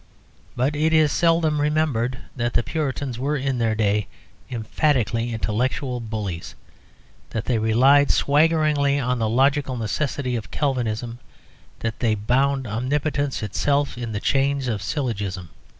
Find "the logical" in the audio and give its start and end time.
9.19-9.77